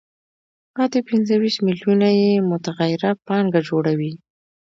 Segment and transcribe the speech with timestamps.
[0.75, 4.13] پاتې پنځه ویشت میلیونه یې متغیره پانګه جوړوي